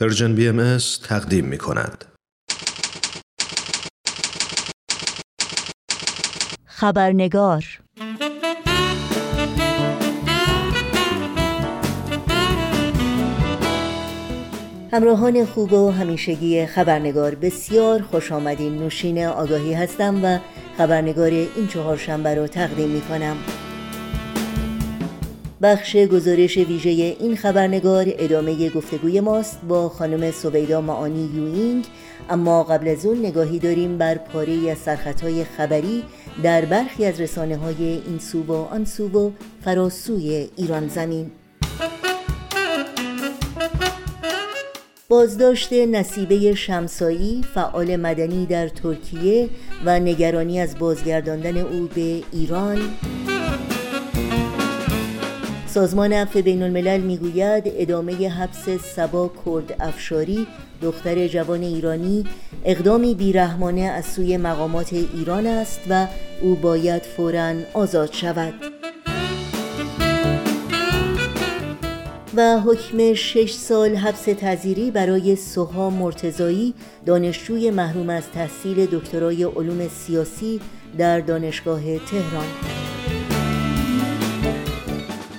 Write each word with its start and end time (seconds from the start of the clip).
پرژن 0.00 0.34
بی 0.34 0.48
ام 0.48 0.78
تقدیم 1.08 1.44
می 1.44 1.58
کند. 1.58 2.04
خبرنگار 6.66 7.64
همراهان 14.92 15.44
خوب 15.44 15.72
و 15.72 15.90
همیشگی 15.90 16.66
خبرنگار 16.66 17.34
بسیار 17.34 18.02
خوش 18.02 18.32
آمدین 18.32 18.78
نوشین 18.78 19.26
آگاهی 19.26 19.74
هستم 19.74 20.24
و 20.24 20.38
خبرنگار 20.78 21.30
این 21.30 21.66
چهارشنبه 21.68 22.34
رو 22.34 22.46
تقدیم 22.46 22.88
می 22.88 23.00
کنم. 23.00 23.36
بخش 25.62 25.96
گزارش 25.96 26.56
ویژه 26.56 26.90
این 26.90 27.36
خبرنگار 27.36 28.06
ادامه 28.08 28.70
گفتگوی 28.70 29.20
ماست 29.20 29.60
با 29.68 29.88
خانم 29.88 30.30
سویدا 30.30 30.80
معانی 30.80 31.30
یوینگ. 31.34 31.84
اما 32.30 32.64
قبل 32.64 32.88
از 32.88 33.06
اون 33.06 33.18
نگاهی 33.26 33.58
داریم 33.58 33.98
بر 33.98 34.14
پاره 34.14 34.70
از 34.70 34.78
سرخطهای 34.78 35.44
خبری 35.44 36.04
در 36.42 36.64
برخی 36.64 37.04
از 37.04 37.20
رسانه 37.20 37.56
های 37.56 37.84
این 37.84 38.18
سو 38.18 38.42
و 38.42 38.52
آن 38.52 38.84
سو 38.84 39.08
و 39.08 39.30
فراسوی 39.64 40.48
ایران 40.56 40.88
زمین. 40.88 41.30
بازداشت 45.08 45.72
نصیبه 45.72 46.54
شمسایی 46.54 47.42
فعال 47.54 47.96
مدنی 47.96 48.46
در 48.46 48.68
ترکیه 48.68 49.48
و 49.84 50.00
نگرانی 50.00 50.60
از 50.60 50.78
بازگرداندن 50.78 51.56
او 51.56 51.88
به 51.94 52.22
ایران. 52.32 52.78
سازمان 55.78 56.12
عفو 56.12 56.42
بین 56.42 56.62
الملل 56.62 57.00
می‌گوید 57.00 57.64
ادامه 57.66 58.28
حبس 58.28 58.68
سبا 58.96 59.30
کرد 59.46 59.76
افشاری 59.80 60.46
دختر 60.82 61.28
جوان 61.28 61.62
ایرانی 61.62 62.24
اقدامی 62.64 63.14
بیرحمانه 63.14 63.80
از 63.80 64.04
سوی 64.04 64.36
مقامات 64.36 64.92
ایران 64.92 65.46
است 65.46 65.80
و 65.90 66.06
او 66.42 66.54
باید 66.54 67.02
فورا 67.02 67.54
آزاد 67.74 68.12
شود. 68.12 68.54
و 72.36 72.60
حکم 72.60 73.14
شش 73.14 73.52
سال 73.52 73.96
حبس 73.96 74.24
تذیری 74.24 74.90
برای 74.90 75.36
سوها 75.36 75.90
مرتزایی 75.90 76.74
دانشجوی 77.06 77.70
محروم 77.70 78.10
از 78.10 78.24
تحصیل 78.34 78.86
دکترای 78.86 79.44
علوم 79.44 79.88
سیاسی 79.88 80.60
در 80.98 81.20
دانشگاه 81.20 81.82
تهران. 81.98 82.77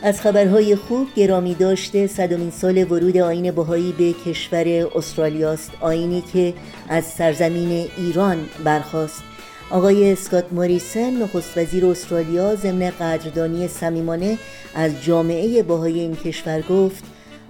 از 0.03 0.21
خبرهای 0.21 0.75
خوب 0.75 1.07
گرامی 1.15 1.55
داشته 1.55 2.07
صدمین 2.07 2.51
سال 2.51 2.77
ورود 2.91 3.17
آین 3.17 3.51
بهایی 3.51 3.91
به 3.97 4.13
کشور 4.13 4.89
استرالیاست 4.95 5.71
آینی 5.81 6.23
که 6.33 6.53
از 6.89 7.05
سرزمین 7.05 7.87
ایران 7.97 8.37
برخواست 8.63 9.23
آقای 9.69 10.11
اسکات 10.11 10.45
موریسن 10.53 11.09
نخست 11.09 11.57
وزیر 11.57 11.85
استرالیا 11.85 12.55
ضمن 12.55 12.89
قدردانی 12.89 13.67
صمیمانه 13.67 14.37
از 14.75 15.03
جامعه 15.03 15.63
بهایی 15.63 15.99
این 15.99 16.15
کشور 16.15 16.61
گفت 16.61 17.03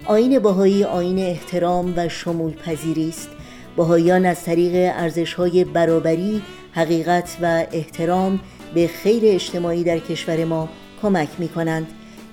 آین 0.04 0.38
بهایی 0.38 0.84
آین 0.84 1.18
احترام 1.18 1.94
و 1.96 2.08
شمول 2.08 2.52
پذیری 2.52 3.08
است. 3.08 3.28
بهاییان 3.76 4.26
از 4.26 4.44
طریق 4.44 4.92
ارزش‌های 4.94 5.64
برابری 5.64 6.42
حقیقت 6.72 7.36
و 7.42 7.66
احترام 7.72 8.40
به 8.74 8.86
خیر 8.86 9.22
اجتماعی 9.24 9.84
در 9.84 9.98
کشور 9.98 10.44
ما 10.44 10.68
کمک 11.02 11.28
می 11.38 11.48
کنند 11.48 11.86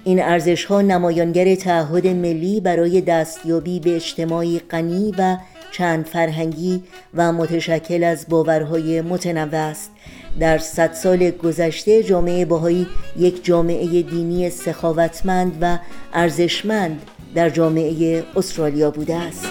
این 0.07 0.23
ارزش 0.23 0.65
ها 0.65 0.81
نمایانگر 0.81 1.55
تعهد 1.55 2.07
ملی 2.07 2.61
برای 2.61 3.01
دستیابی 3.01 3.79
به 3.79 3.95
اجتماعی 3.95 4.59
غنی 4.59 5.13
و 5.17 5.37
چند 5.71 6.05
فرهنگی 6.05 6.83
و 7.13 7.31
متشکل 7.31 8.03
از 8.03 8.25
باورهای 8.29 9.01
متنوع 9.01 9.55
است. 9.55 9.91
در 10.39 10.57
صد 10.57 10.93
سال 10.93 11.31
گذشته 11.31 12.03
جامعه 12.03 12.45
باهایی 12.45 12.87
یک 13.17 13.45
جامعه 13.45 14.01
دینی 14.01 14.49
سخاوتمند 14.49 15.57
و 15.61 15.77
ارزشمند 16.13 17.01
در 17.35 17.49
جامعه 17.49 18.23
استرالیا 18.35 18.91
بوده 18.91 19.15
است. 19.15 19.47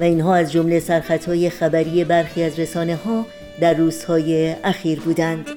و 0.00 0.02
اینها 0.02 0.34
از 0.34 0.52
جمله 0.52 0.80
سرخطهای 0.80 1.50
خبری 1.50 2.04
برخی 2.04 2.42
از 2.42 2.58
رسانه 2.58 2.96
ها 2.96 3.26
در 3.60 3.74
روزهای 3.74 4.54
اخیر 4.64 5.00
بودند. 5.00 5.53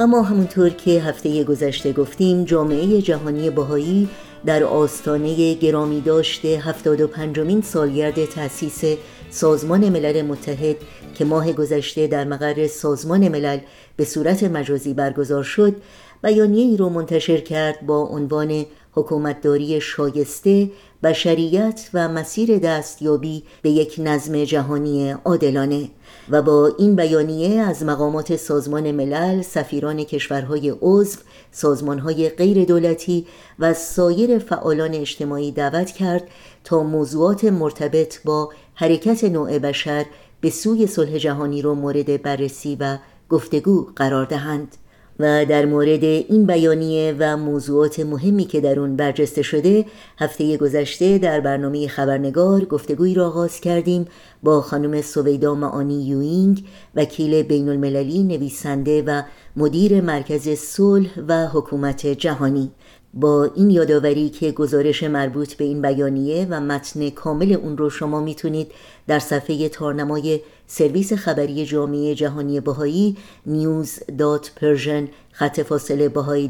و 0.00 0.06
ما 0.06 0.22
همونطور 0.22 0.70
که 0.70 0.90
هفته 0.90 1.44
گذشته 1.44 1.92
گفتیم 1.92 2.44
جامعه 2.44 3.02
جهانی 3.02 3.50
بهایی 3.50 4.08
در 4.46 4.64
آستانه 4.64 5.54
گرامی 5.54 6.00
داشته 6.00 6.48
75 6.48 7.64
سالگرد 7.64 8.24
تأسیس 8.24 8.84
سازمان 9.30 9.88
ملل 9.88 10.22
متحد 10.22 10.76
که 11.14 11.24
ماه 11.24 11.52
گذشته 11.52 12.06
در 12.06 12.24
مقر 12.24 12.66
سازمان 12.66 13.28
ملل 13.28 13.58
به 13.96 14.04
صورت 14.04 14.42
مجازی 14.44 14.94
برگزار 14.94 15.42
شد 15.42 15.76
بیانیه 16.22 16.64
ای 16.64 16.76
رو 16.76 16.88
منتشر 16.88 17.40
کرد 17.40 17.86
با 17.86 17.98
عنوان 17.98 18.66
حکومتداری 18.92 19.80
شایسته 19.80 20.70
بشریت 21.02 21.90
و 21.94 22.08
مسیر 22.08 22.58
دستیابی 22.58 23.42
به 23.62 23.70
یک 23.70 23.94
نظم 23.98 24.44
جهانی 24.44 25.10
عادلانه. 25.10 25.88
و 26.30 26.42
با 26.42 26.72
این 26.78 26.96
بیانیه 26.96 27.60
از 27.60 27.84
مقامات 27.84 28.36
سازمان 28.36 28.90
ملل، 28.90 29.42
سفیران 29.42 30.04
کشورهای 30.04 30.74
عضو، 30.82 31.18
سازمانهای 31.52 32.28
غیر 32.28 32.64
دولتی 32.64 33.26
و 33.58 33.74
سایر 33.74 34.38
فعالان 34.38 34.94
اجتماعی 34.94 35.52
دعوت 35.52 35.90
کرد 35.90 36.28
تا 36.64 36.82
موضوعات 36.82 37.44
مرتبط 37.44 38.22
با 38.24 38.52
حرکت 38.74 39.24
نوع 39.24 39.58
بشر 39.58 40.06
به 40.40 40.50
سوی 40.50 40.86
صلح 40.86 41.18
جهانی 41.18 41.62
را 41.62 41.74
مورد 41.74 42.22
بررسی 42.22 42.76
و 42.80 42.98
گفتگو 43.28 43.86
قرار 43.96 44.24
دهند. 44.24 44.76
و 45.20 45.44
در 45.44 45.66
مورد 45.66 46.04
این 46.04 46.46
بیانیه 46.46 47.14
و 47.18 47.36
موضوعات 47.36 48.00
مهمی 48.00 48.44
که 48.44 48.60
در 48.60 48.80
اون 48.80 48.96
برجسته 48.96 49.42
شده 49.42 49.84
هفته 50.18 50.56
گذشته 50.56 51.18
در 51.18 51.40
برنامه 51.40 51.88
خبرنگار 51.88 52.64
گفتگوی 52.64 53.14
را 53.14 53.26
آغاز 53.26 53.60
کردیم 53.60 54.06
با 54.42 54.60
خانم 54.60 55.00
سویدا 55.00 55.54
معانی 55.54 56.06
یوینگ 56.06 56.64
وکیل 56.94 57.42
بین 57.42 57.68
المللی 57.68 58.22
نویسنده 58.22 59.02
و 59.02 59.22
مدیر 59.56 60.00
مرکز 60.00 60.48
صلح 60.48 61.10
و 61.28 61.46
حکومت 61.46 62.06
جهانی. 62.06 62.70
با 63.14 63.50
این 63.54 63.70
یادآوری 63.70 64.28
که 64.28 64.52
گزارش 64.52 65.02
مربوط 65.02 65.54
به 65.54 65.64
این 65.64 65.82
بیانیه 65.82 66.46
و 66.50 66.60
متن 66.60 67.10
کامل 67.10 67.52
اون 67.52 67.76
رو 67.76 67.90
شما 67.90 68.20
می‌تونید 68.20 68.72
در 69.06 69.18
صفحه 69.18 69.68
تارنمای 69.68 70.40
سرویس 70.72 71.12
خبری 71.12 71.66
جامعه 71.66 72.14
جهانی 72.14 72.60
بهایی 72.60 73.16
news.persian 73.48 75.08
خط 75.32 75.60
فاصله 75.60 76.08
بهایی 76.08 76.48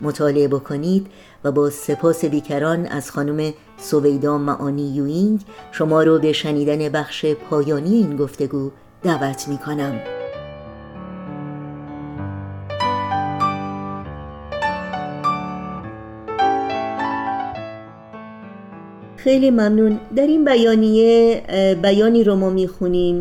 مطالعه 0.00 0.48
بکنید 0.48 1.06
و 1.44 1.52
با 1.52 1.70
سپاس 1.70 2.24
بیکران 2.24 2.86
از 2.86 3.10
خانم 3.10 3.52
سویدا 3.76 4.38
معانی 4.38 4.94
یوینگ 4.94 5.40
شما 5.72 6.02
رو 6.02 6.18
به 6.18 6.32
شنیدن 6.32 6.88
بخش 6.88 7.26
پایانی 7.26 7.94
این 7.94 8.16
گفتگو 8.16 8.70
دعوت 9.02 9.48
می 9.48 9.58
کنم. 9.58 10.17
خیلی 19.28 19.50
ممنون 19.50 20.00
در 20.16 20.26
این 20.26 20.44
بیانیه 20.44 21.42
بیانی 21.82 22.24
رو 22.24 22.36
ما 22.36 22.50
می‌خونیم 22.50 23.20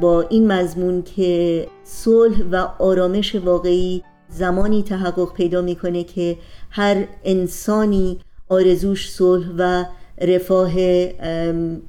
با 0.00 0.22
این 0.30 0.52
مضمون 0.52 1.02
که 1.02 1.66
صلح 1.84 2.42
و 2.52 2.56
آرامش 2.78 3.34
واقعی 3.34 4.02
زمانی 4.28 4.82
تحقق 4.82 5.34
پیدا 5.34 5.62
می‌کنه 5.62 6.04
که 6.04 6.36
هر 6.70 7.04
انسانی 7.24 8.18
آرزوش 8.48 9.10
صلح 9.10 9.46
و 9.58 9.84
رفاه 10.20 10.72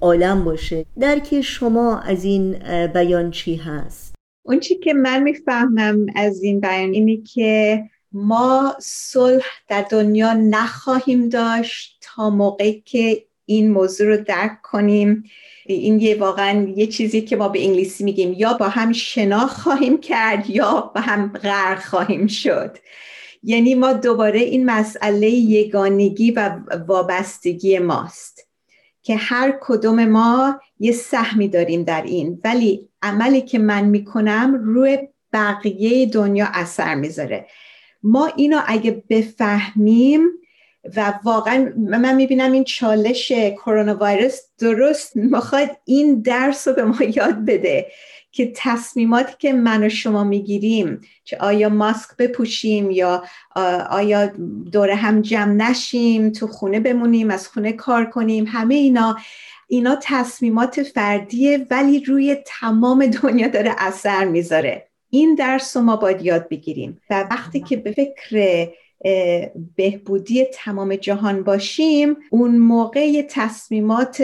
عالم 0.01 0.43
باشه 0.43 0.85
درک 0.99 1.41
شما 1.41 1.99
از 1.99 2.23
این 2.23 2.55
بیان 2.87 3.31
چی 3.31 3.55
هست؟ 3.55 4.15
اون 4.45 4.59
چی 4.59 4.75
که 4.75 4.93
من 4.93 5.23
می‌فهمم 5.23 6.05
از 6.15 6.43
این 6.43 6.59
بیان 6.59 6.89
اینه 6.89 7.17
که 7.17 7.83
ما 8.11 8.75
صلح 8.81 9.45
در 9.69 9.85
دنیا 9.91 10.33
نخواهیم 10.33 11.29
داشت 11.29 11.97
تا 12.01 12.29
موقعی 12.29 12.81
که 12.85 13.27
این 13.49 13.71
موضوع 13.71 14.07
رو 14.07 14.17
درک 14.17 14.61
کنیم. 14.61 15.23
این 15.65 15.99
یه 15.99 16.15
واقعا 16.15 16.67
یه 16.75 16.87
چیزی 16.87 17.21
که 17.21 17.35
ما 17.35 17.49
به 17.49 17.65
انگلیسی 17.65 18.03
میگیم 18.03 18.33
یا 18.33 18.53
با 18.53 18.67
هم 18.67 18.93
شنا 18.93 19.47
خواهیم 19.47 19.97
کرد 19.97 20.49
یا 20.49 20.91
با 20.95 21.01
هم 21.01 21.27
غرق 21.43 21.79
خواهیم 21.79 22.27
شد. 22.27 22.77
یعنی 23.43 23.75
ما 23.75 23.93
دوباره 23.93 24.39
این 24.39 24.65
مسئله 24.65 25.29
یگانگی 25.29 26.31
و 26.31 26.59
وابستگی 26.87 27.79
ماست 27.79 28.47
که 29.01 29.15
هر 29.15 29.59
کدوم 29.61 30.05
ما 30.05 30.59
یه 30.79 30.91
سهمی 30.91 31.47
داریم 31.47 31.83
در 31.83 32.01
این. 32.01 32.41
ولی 32.43 32.89
عملی 33.01 33.41
که 33.41 33.59
من 33.59 33.85
می‌کنم 33.85 34.55
روی 34.63 34.97
بقیه 35.33 36.05
دنیا 36.05 36.47
اثر 36.53 36.95
می‌ذاره. 36.95 37.47
ما 38.03 38.25
اینو 38.25 38.59
اگه 38.67 39.03
بفهمیم 39.09 40.21
و 40.95 41.19
واقعا 41.23 41.73
من 41.77 42.15
می‌بینم 42.15 42.51
این 42.51 42.63
چالش 42.63 43.31
کرونا 43.31 43.97
ویروس 44.01 44.39
درست 44.59 45.15
می‌خواد 45.15 45.69
این 45.85 46.21
درس 46.21 46.67
رو 46.67 46.73
به 46.73 46.83
ما 46.83 46.97
یاد 47.15 47.45
بده 47.45 47.87
که 48.31 48.51
تصمیماتی 48.55 49.33
که 49.39 49.53
من 49.53 49.83
و 49.83 49.89
شما 49.89 50.23
می‌گیریم 50.23 51.01
چه 51.23 51.37
آیا 51.37 51.69
ماسک 51.69 52.09
بپوشیم 52.17 52.91
یا 52.91 53.23
آیا 53.89 54.31
دور 54.71 54.89
هم 54.89 55.21
جمع 55.21 55.53
نشیم 55.53 56.29
تو 56.29 56.47
خونه 56.47 56.79
بمونیم 56.79 57.31
از 57.31 57.47
خونه 57.47 57.71
کار 57.71 58.05
کنیم 58.05 58.45
همه 58.47 58.75
اینا 58.75 59.17
اینا 59.67 59.99
تصمیمات 60.01 60.83
فردیه 60.83 61.67
ولی 61.69 61.99
روی 61.99 62.37
تمام 62.45 63.05
دنیا 63.05 63.47
داره 63.47 63.75
اثر 63.77 64.25
می‌ذاره. 64.25 64.87
این 65.09 65.35
درس 65.35 65.77
رو 65.77 65.83
ما 65.83 65.95
باید 65.95 66.21
یاد 66.21 66.49
بگیریم. 66.49 67.01
و 67.09 67.27
وقتی 67.31 67.59
که 67.59 67.77
به 67.77 67.91
فکر 67.91 68.67
بهبودی 69.75 70.45
تمام 70.53 70.95
جهان 70.95 71.43
باشیم 71.43 72.15
اون 72.31 72.57
موقع 72.57 73.21
تصمیمات 73.29 74.23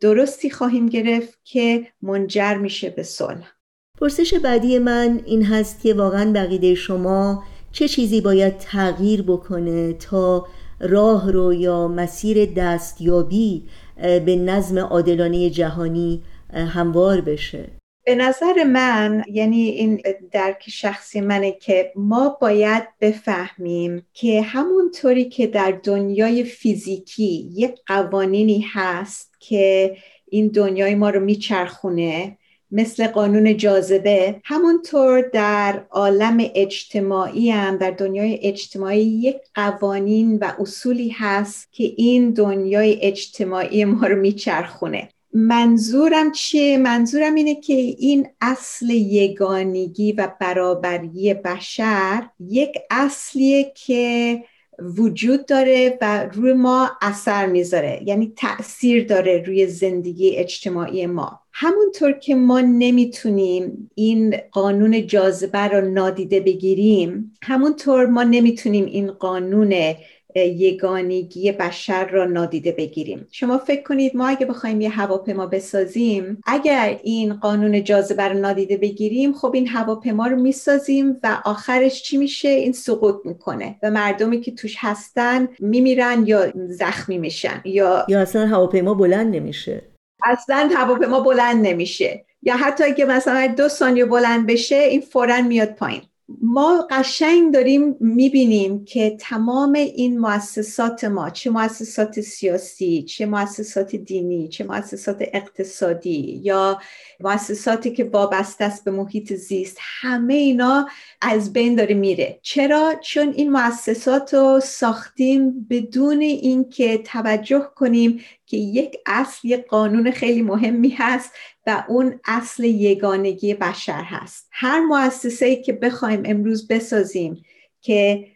درستی 0.00 0.50
خواهیم 0.50 0.86
گرفت 0.86 1.38
که 1.44 1.86
منجر 2.02 2.54
میشه 2.54 2.90
به 2.90 3.02
صلح. 3.02 3.52
پرسش 4.00 4.34
بعدی 4.34 4.78
من 4.78 5.20
این 5.26 5.44
هست 5.44 5.82
که 5.82 5.94
واقعا 5.94 6.32
بقیده 6.32 6.74
شما 6.74 7.42
چه 7.72 7.88
چیزی 7.88 8.20
باید 8.20 8.58
تغییر 8.58 9.22
بکنه 9.22 9.92
تا 9.92 10.46
راه 10.80 11.32
رو 11.32 11.54
یا 11.54 11.88
مسیر 11.88 12.52
دستیابی 12.56 13.64
به 13.96 14.36
نظم 14.36 14.78
عادلانه 14.78 15.50
جهانی 15.50 16.22
هموار 16.52 17.20
بشه؟ 17.20 17.70
به 18.04 18.14
نظر 18.14 18.64
من 18.64 19.24
یعنی 19.30 19.68
این 19.68 20.02
درک 20.32 20.64
شخصی 20.70 21.20
منه 21.20 21.52
که 21.52 21.92
ما 21.96 22.38
باید 22.40 22.88
بفهمیم 23.00 24.06
که 24.12 24.42
همونطوری 24.42 25.24
که 25.24 25.46
در 25.46 25.80
دنیای 25.82 26.44
فیزیکی 26.44 27.50
یک 27.54 27.80
قوانینی 27.86 28.66
هست 28.72 29.34
که 29.40 29.96
این 30.26 30.48
دنیای 30.48 30.94
ما 30.94 31.10
رو 31.10 31.20
میچرخونه 31.20 32.38
مثل 32.70 33.06
قانون 33.06 33.56
جاذبه 33.56 34.40
همونطور 34.44 35.20
در 35.20 35.84
عالم 35.90 36.50
اجتماعی 36.54 37.50
هم 37.50 37.76
در 37.76 37.90
دنیای 37.90 38.38
اجتماعی 38.42 39.02
یک 39.02 39.36
قوانین 39.54 40.38
و 40.38 40.52
اصولی 40.58 41.08
هست 41.08 41.72
که 41.72 41.84
این 41.96 42.30
دنیای 42.30 42.98
اجتماعی 43.02 43.84
ما 43.84 44.06
رو 44.06 44.16
میچرخونه. 44.16 45.08
منظورم 45.34 46.32
چیه؟ 46.32 46.78
منظورم 46.78 47.34
اینه 47.34 47.54
که 47.54 47.72
این 47.74 48.26
اصل 48.40 48.90
یگانگی 48.90 50.12
و 50.12 50.32
برابری 50.40 51.34
بشر 51.34 52.28
یک 52.40 52.78
اصلیه 52.90 53.72
که 53.74 54.44
وجود 54.78 55.46
داره 55.46 55.98
و 56.00 56.28
روی 56.32 56.52
ما 56.52 56.90
اثر 57.02 57.46
می‌ذاره 57.46 58.02
یعنی 58.06 58.32
تاثیر 58.36 59.06
داره 59.06 59.42
روی 59.46 59.66
زندگی 59.66 60.36
اجتماعی 60.36 61.06
ما 61.06 61.40
همونطور 61.52 62.12
که 62.12 62.34
ما 62.34 62.60
نمی‌تونیم 62.60 63.90
این 63.94 64.36
قانون 64.52 65.06
جاذبه 65.06 65.58
رو 65.58 65.90
نادیده 65.90 66.40
بگیریم 66.40 67.32
همونطور 67.42 68.06
ما 68.06 68.22
نمی‌تونیم 68.22 68.84
این 68.84 69.10
قانون 69.10 69.94
یگانگی 70.34 71.52
بشر 71.52 72.06
را 72.08 72.24
نادیده 72.24 72.72
بگیریم. 72.72 73.26
شما 73.30 73.58
فکر 73.58 73.82
کنید 73.82 74.16
ما 74.16 74.28
اگه 74.28 74.46
بخوایم 74.46 74.80
یه 74.80 74.88
هواپیما 74.88 75.46
بسازیم 75.46 76.40
اگر 76.46 76.98
این 77.02 77.34
قانون 77.34 77.84
جاذبه 77.84 78.22
رو 78.22 78.38
نادیده 78.38 78.76
بگیریم 78.76 79.32
خب 79.32 79.54
این 79.54 79.68
هواپیما 79.68 80.26
رو 80.26 80.36
می‌سازیم 80.36 81.16
و 81.22 81.38
آخرش 81.44 82.02
چی 82.02 82.16
میشه؟ 82.16 82.48
این 82.48 82.72
سقوط 82.72 83.16
می‌کنه 83.24 83.76
و 83.82 83.90
مردمی 83.90 84.40
که 84.40 84.52
توش 84.52 84.74
هستن 84.78 85.48
میمیرن 85.58 86.24
یا 86.26 86.52
زخمی 86.68 87.18
میشن 87.18 87.60
یا 87.64 88.06
یا 88.08 88.20
اصلا 88.20 88.46
هواپیما 88.46 88.94
بلند 88.94 89.36
نمیشه. 89.36 89.82
اصلا 90.24 90.70
هواپیما 90.74 91.20
بلند 91.20 91.66
نمیشه. 91.66 92.24
یا 92.42 92.56
حتی 92.56 92.84
اگه 92.84 93.04
مثلا 93.04 93.54
دو 93.56 93.68
ثانیه 93.68 94.04
بلند 94.04 94.46
بشه 94.46 94.76
این 94.76 95.00
فورا 95.00 95.42
میاد 95.42 95.74
پایین. 95.74 96.02
ما 96.28 96.86
قشنگ 96.90 97.54
داریم 97.54 97.96
می‌بینیم 98.00 98.84
که 98.84 99.16
تمام 99.20 99.72
این 99.72 100.18
مؤسسات 100.18 101.04
ما 101.04 101.30
چه 101.30 101.50
مؤسسات 101.50 102.20
سیاسی 102.20 103.02
چه 103.02 103.26
مؤسسات 103.26 103.96
دینی 103.96 104.48
چه 104.48 104.64
مؤسسات 104.64 105.16
اقتصادی 105.20 106.40
یا 106.42 106.80
مؤسساتی 107.20 107.90
که 107.90 108.04
وابسته 108.04 108.64
است 108.64 108.84
به 108.84 108.90
محیط 108.90 109.32
زیست 109.32 109.78
همه 109.80 110.34
اینا 110.34 110.88
از 111.20 111.52
بین 111.52 111.74
داره 111.74 111.94
میره. 111.94 112.38
چرا؟ 112.42 112.94
چون 113.02 113.32
این 113.36 113.52
مؤسسات 113.52 114.34
رو 114.34 114.60
ساختیم 114.60 115.66
بدون 115.70 116.20
اینکه 116.20 116.98
توجه 116.98 117.70
کنیم 117.74 118.20
که 118.46 118.56
یک 118.56 118.96
اصل 119.06 119.48
یک 119.48 119.66
قانون 119.66 120.10
خیلی 120.10 120.42
مهمی 120.42 120.88
هست 120.88 121.32
و 121.66 121.84
اون 121.88 122.20
اصل 122.24 122.64
یگانگی 122.64 123.54
بشر 123.54 124.02
هست. 124.02 124.48
هر 124.50 124.80
مؤسسه 124.80 125.56
که 125.56 125.72
بخوایم 125.72 126.22
امروز 126.24 126.68
بسازیم 126.68 127.42
که 127.80 128.26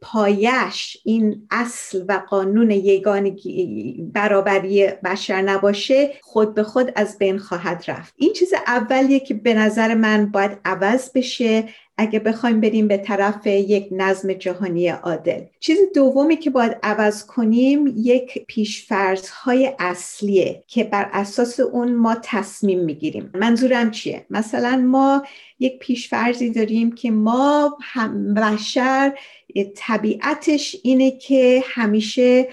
پایش 0.00 0.96
این 1.04 1.46
اصل 1.50 2.04
و 2.08 2.22
قانون 2.28 2.70
یگانگی 2.70 4.10
برابری 4.12 4.86
بشر 4.86 5.42
نباشه 5.42 6.10
خود 6.22 6.54
به 6.54 6.62
خود 6.62 6.92
از 6.96 7.18
بین 7.18 7.38
خواهد 7.38 7.84
رفت. 7.88 8.14
این 8.16 8.32
چیز 8.32 8.52
اولیه 8.66 9.20
که 9.20 9.34
به 9.34 9.54
نظر 9.54 9.94
من 9.94 10.26
باید 10.26 10.58
عوض 10.64 11.10
بشه 11.14 11.64
اگه 11.96 12.18
بخوایم 12.18 12.60
بریم 12.60 12.88
به 12.88 12.96
طرف 12.96 13.46
یک 13.46 13.88
نظم 13.90 14.32
جهانی 14.32 14.88
عادل. 14.88 15.42
چیز 15.60 15.78
دومی 15.94 16.36
که 16.36 16.50
باید 16.50 16.76
عوض 16.82 17.26
کنیم 17.26 17.94
یک 17.96 18.44
پیشفرض 18.46 19.28
های 19.28 19.72
اصلیه 19.78 20.64
که 20.66 20.84
بر 20.84 21.10
اساس 21.12 21.60
اون 21.60 21.94
ما 21.94 22.16
تصمیم 22.22 22.80
می‌گیریم. 22.80 23.30
منظورم 23.34 23.90
چیه؟ 23.90 24.26
مثلا 24.30 24.76
ما 24.76 25.22
یک 25.58 25.78
پیشفرزی 25.78 26.50
داریم 26.50 26.92
که 26.92 27.10
ما 27.10 27.78
هم 27.82 28.34
بشر 28.34 29.18
طبیعتش 29.76 30.76
اینه 30.82 31.10
که 31.10 31.62
همیشه 31.66 32.48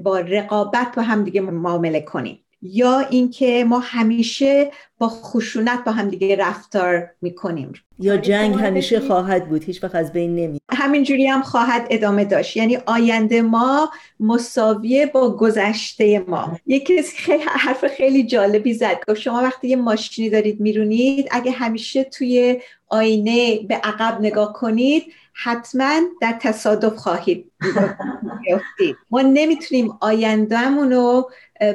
با 0.00 0.18
رقابت 0.18 0.92
با 0.96 1.02
همدیگه 1.02 1.40
معامله 1.40 2.00
کنیم. 2.00 2.44
یا 2.62 2.98
اینکه 2.98 3.64
ما 3.64 3.78
همیشه 3.78 4.70
با 4.98 5.08
خشونت 5.08 5.84
با 5.84 5.92
همدیگه 5.92 6.36
رفتار 6.36 7.10
می‌کنیم. 7.22 7.72
یا 7.98 8.16
جنگ 8.16 8.54
همیشه 8.54 9.00
خواهد 9.00 9.48
بود 9.48 9.64
هیچ 9.64 9.84
وقت 9.84 9.94
از 9.94 10.12
بین 10.12 10.34
نمی 10.34 10.60
همینجوری 10.70 11.26
هم 11.26 11.42
خواهد 11.42 11.86
ادامه 11.90 12.24
داشت. 12.24 12.56
یعنی 12.56 12.78
آینده 12.86 13.42
ما 13.42 13.90
مساویه 14.20 15.06
با 15.06 15.36
گذشته 15.36 16.18
ما. 16.18 16.58
یه 16.66 16.80
کسی 16.80 17.16
خیلی 17.16 17.42
حرف 17.42 17.86
خیلی 17.86 18.26
جالبی 18.26 18.74
زد. 18.74 18.98
گفت 19.08 19.20
شما 19.20 19.42
وقتی 19.42 19.68
یه 19.68 19.76
ماشینی 19.76 20.30
دارید 20.30 20.60
میرونید 20.60 21.28
اگه 21.30 21.50
همیشه 21.50 22.04
توی 22.04 22.60
آینه 22.88 23.58
به 23.68 23.74
عقب 23.74 24.20
نگاه 24.20 24.52
کنید 24.52 25.04
حتما 25.32 26.00
در 26.20 26.38
تصادف 26.40 26.96
خواهید 26.96 27.52
ما 29.10 29.22
نمی‌تونیم 29.22 29.98
آیندهمون 30.00 30.92
رو 30.92 31.30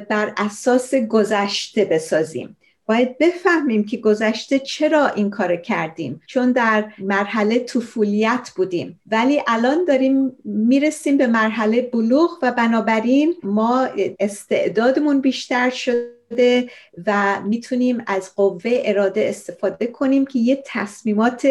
بر 0.09 0.33
اساس 0.37 0.95
گذشته 0.95 1.85
بسازیم. 1.85 2.57
باید 2.85 3.17
بفهمیم 3.17 3.85
که 3.85 3.97
گذشته 3.97 4.59
چرا 4.59 5.07
این 5.07 5.29
کار 5.29 5.55
کردیم. 5.55 6.21
چون 6.27 6.51
در 6.51 6.85
مرحله 6.99 7.59
طفولیت 7.59 8.51
بودیم. 8.55 9.01
ولی 9.11 9.41
الان 9.47 9.85
داریم 9.85 10.31
می‌رسیم 10.43 11.17
به 11.17 11.27
مرحله 11.27 11.81
بلوغ 11.81 12.29
و 12.41 12.51
بنابراین 12.51 13.35
ما 13.43 13.87
استعدادمون 14.19 15.21
بیشتر 15.21 15.69
شده 15.69 16.69
و 17.05 17.41
می‌تونیم 17.45 18.03
از 18.07 18.35
قوه 18.35 18.81
اراده 18.85 19.25
استفاده 19.29 19.87
کنیم 19.87 20.25
که 20.25 20.39
یه 20.39 20.63
تصمیمات 20.65 21.47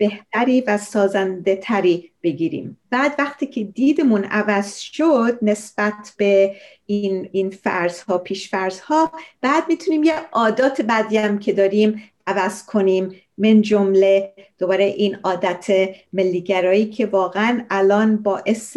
بهتری 0.00 0.60
و 0.60 0.78
سازنده 0.78 1.56
تری 1.56 2.10
بگیریم. 2.22 2.78
بعد 2.90 3.14
وقتی 3.18 3.46
که 3.46 3.64
دیدمون 3.64 4.24
عوض 4.24 4.78
شد 4.78 5.38
نسبت 5.42 6.14
به 6.16 6.56
این, 6.86 7.28
این 7.32 7.50
فرض 7.50 8.00
ها 8.00 8.18
پیش 8.18 8.50
فرض 8.50 8.80
ها 8.80 9.12
بعد 9.42 9.64
می‌تونیم 9.68 10.04
یه 10.04 10.14
عادات 10.32 10.80
بعدی 10.80 11.16
هم 11.16 11.38
که 11.38 11.52
داریم 11.52 12.02
عوض 12.26 12.64
کنیم. 12.66 13.14
من 13.38 13.62
جمله 13.62 14.32
دوباره 14.58 14.84
این 14.84 15.16
عادت 15.24 15.66
ملیگرایی 16.12 16.86
که 16.86 17.06
واقعا 17.06 17.64
الان 17.70 18.16
باعث 18.16 18.76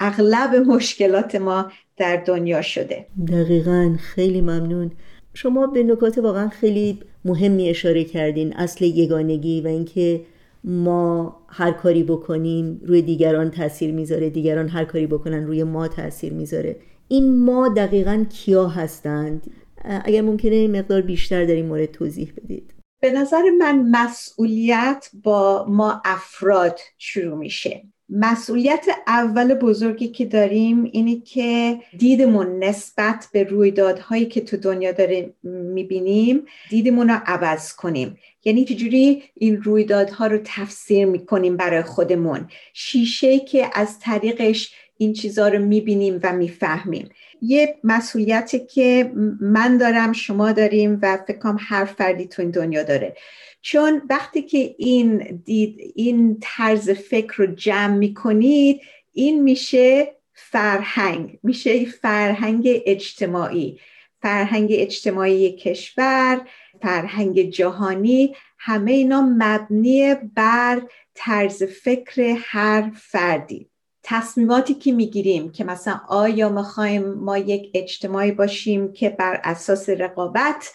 اغلب 0.00 0.54
مشکلات 0.54 1.34
ما 1.34 1.72
در 1.96 2.16
دنیا 2.16 2.62
شده. 2.62 3.06
دقیقا. 3.28 3.96
خیلی 4.00 4.40
ممنون. 4.40 4.90
شما 5.34 5.66
به 5.66 5.82
نکات 5.82 6.18
واقعا 6.18 6.48
خیلی 6.48 6.98
مهمی 7.24 7.68
اشاره 7.68 8.04
کردین 8.04 8.52
اصل 8.56 8.84
یگانگی 8.84 9.60
و 9.60 9.66
اینکه 9.66 10.20
ما 10.64 11.36
هر 11.48 11.72
کاری 11.72 12.02
بکنیم 12.02 12.80
روی 12.84 13.02
دیگران 13.02 13.50
تاثیر 13.50 13.92
می‌ذاره 13.92 14.30
دیگران 14.30 14.68
هر 14.68 14.84
کاری 14.84 15.06
بکنن 15.06 15.46
روی 15.46 15.64
ما 15.64 15.88
تاثیر 15.88 16.32
می‌ذاره. 16.32 16.76
این 17.08 17.44
ما 17.44 17.68
دقیقا 17.68 18.24
کیا 18.30 18.68
هستند؟ 18.68 19.50
اگر 19.84 20.20
ممکنه 20.20 20.68
مقدار 20.68 21.00
بیشتر 21.00 21.44
در 21.44 21.54
این 21.54 21.66
مورد 21.66 21.86
توضیح 21.86 22.32
بدید. 22.36 22.74
به 23.02 23.12
نظر 23.12 23.42
من 23.58 23.88
مسئولیت 23.90 25.08
با 25.22 25.66
ما 25.68 26.02
افراد 26.04 26.78
شروع 26.98 27.38
میشه. 27.38 27.82
مسئولیت 28.14 28.86
اول 29.06 29.54
بزرگی 29.54 30.08
که 30.08 30.24
داریم 30.24 30.84
اینه 30.84 31.20
که 31.20 31.78
دیدمون 31.98 32.64
نسبت 32.64 33.28
به 33.32 33.42
رویدادهایی 33.44 34.26
که 34.26 34.40
تو 34.40 34.56
دنیا 34.56 34.92
داره 34.92 35.32
می‌بینیم 35.42 36.46
دیدمون 36.70 37.08
رو 37.10 37.20
عوض 37.26 37.72
کنیم. 37.72 38.18
یعنی 38.44 38.64
چجوری 38.64 39.22
این 39.34 39.62
رویدادها 39.62 40.26
رو 40.26 40.38
تفسیر 40.44 41.06
می‌کنیم 41.06 41.56
برای 41.56 41.82
خودمون؟ 41.82 42.48
شیشه 42.72 43.38
که 43.38 43.70
از 43.74 43.98
طریقش 43.98 44.74
این 44.98 45.12
چیزها 45.12 45.48
رو 45.48 45.58
می‌بینیم 45.58 46.20
و 46.22 46.32
می‌فهمیم. 46.32 47.08
یه 47.42 47.74
مسئولیتی 47.84 48.58
که 48.58 49.12
من 49.40 49.76
دارم 49.76 50.12
شما 50.12 50.52
داریم 50.52 50.98
و 51.02 51.18
فکرم 51.26 51.56
هر 51.60 51.84
فردی 51.84 52.26
تو 52.26 52.42
این 52.42 52.50
دنیا 52.50 52.82
داره. 52.82 53.16
چون 53.62 54.02
وقتی 54.10 54.42
که 54.42 54.74
این 54.78 55.42
دید 55.44 55.92
این 55.94 56.38
طرز 56.40 56.90
فکر 56.90 57.34
رو 57.36 57.54
جمع 57.54 57.96
می‌کنید 57.96 58.80
این 59.12 59.42
میشه 59.42 60.16
فرهنگ 60.34 61.38
میشه 61.42 61.84
فرهنگ 61.84 62.68
اجتماعی. 62.86 63.80
فرهنگ 64.22 64.68
اجتماعی 64.72 65.52
کشور 65.56 66.48
فرهنگ 66.82 67.42
جهانی 67.42 68.36
همه 68.58 68.92
اینا 68.92 69.20
مبنی 69.38 70.14
بر 70.14 70.82
طرز 71.14 71.62
فکر 71.62 72.36
هر 72.38 72.90
فردی. 72.94 73.71
تصمیماتی 74.02 74.74
که 74.74 74.92
می‌گیریم 74.92 75.52
که 75.52 75.64
مثلا 75.64 76.00
آیا 76.08 76.48
می‌خوایم 76.48 77.04
ما 77.14 77.38
یک 77.38 77.70
اجتماعی 77.74 78.32
باشیم 78.32 78.92
که 78.92 79.10
بر 79.10 79.40
اساس 79.44 79.88
رقابت 79.88 80.70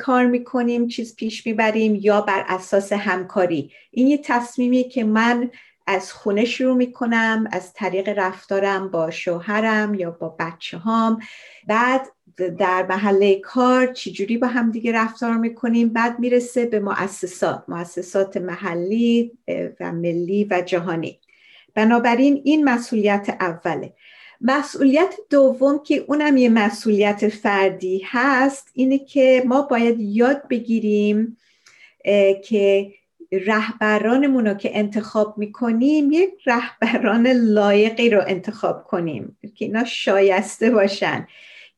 کار 0.00 0.26
می‌کنیم 0.26 0.88
چیز 0.88 1.16
پیش 1.16 1.46
می‌بریم 1.46 1.94
یا 1.94 2.20
بر 2.20 2.44
اساس 2.48 2.92
همکاری. 2.92 3.70
این 3.90 4.06
یه 4.06 4.18
تصمیمی 4.18 4.84
که 4.84 5.04
من 5.04 5.50
از 5.86 6.12
خونه 6.12 6.44
شروع 6.44 6.76
می‌کنم 6.76 7.48
از 7.52 7.72
طریق 7.72 8.08
رفتارم 8.08 8.90
با 8.90 9.10
شوهرم 9.10 9.94
یا 9.94 10.10
با 10.10 10.36
بچه 10.38 10.78
هام 10.78 11.18
بعد 11.68 12.06
در 12.58 12.86
محله 12.88 13.40
کار 13.40 13.86
چجوری 13.86 14.38
با 14.38 14.46
هم 14.46 14.70
دیگه 14.70 14.92
رفتار 14.92 15.36
می‌کنیم؟ 15.36 15.88
بعد 15.88 16.18
می‌رسه 16.18 16.66
به 16.66 16.80
مؤسسات 16.80 17.64
مؤسسات 17.68 18.36
محلی 18.36 19.32
و 19.80 19.92
ملی 19.92 20.46
و 20.50 20.62
جهانی. 20.66 21.20
بنابراین 21.76 22.40
این 22.44 22.64
مسئولیت 22.64 23.36
اوله. 23.40 23.92
مسئولیت 24.40 25.14
دوم 25.30 25.82
که 25.82 26.04
اونم 26.08 26.36
یه 26.36 26.48
مسئولیت 26.48 27.28
فردی 27.28 28.02
هست 28.04 28.70
اینه 28.74 28.98
که 28.98 29.42
ما 29.46 29.62
باید 29.62 30.00
یاد 30.00 30.48
بگیریم 30.48 31.36
که 32.44 32.92
رهبرانمون 33.32 34.46
رو 34.46 34.54
که 34.54 34.78
انتخاب 34.78 35.38
می‌کنیم 35.38 36.12
یک 36.12 36.30
رهبران 36.46 37.26
لایقی 37.26 38.10
رو 38.10 38.22
انتخاب 38.26 38.84
کنیم 38.84 39.38
که 39.54 39.64
اینا 39.64 39.84
شایسته 39.84 40.70
باشن 40.70 41.26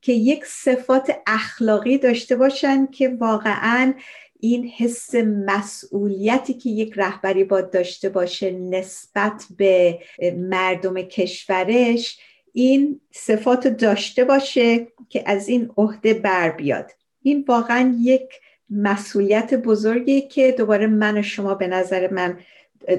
که 0.01 0.13
یک 0.13 0.45
صفات 0.45 1.17
اخلاقی 1.27 1.99
داشته 1.99 2.37
باشن 2.37 2.87
که 2.87 3.09
واقعا 3.09 3.95
این 4.41 4.69
حس 4.77 5.15
مسئولیتی 5.47 6.55
که 6.55 6.71
یک 6.71 6.93
رهبری 6.97 7.45
باید 7.45 7.71
داشته 7.71 8.09
باشه 8.09 8.51
نسبت 8.51 9.45
به 9.57 9.99
مردم 10.37 11.03
کشورش 11.03 12.19
این 12.53 13.01
صفات 13.11 13.69
داشته 13.69 14.25
باشه 14.25 14.87
که 15.09 15.23
از 15.27 15.49
این 15.49 15.71
عهده 15.77 16.15
بر 16.15 16.51
بیاد. 16.51 16.91
این 17.23 17.45
واقعا 17.49 17.95
یک 18.01 18.29
مسئولیت 18.71 19.55
بزرگی 19.55 20.21
که 20.21 20.53
دوباره 20.53 20.87
من 20.87 21.19
و 21.19 21.23
شما 21.23 21.55
به 21.55 21.67
نظر 21.67 22.13
من 22.13 22.39